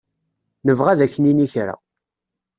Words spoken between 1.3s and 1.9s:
kra.